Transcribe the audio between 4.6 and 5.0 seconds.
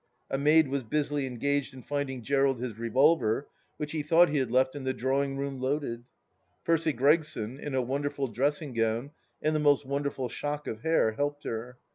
in the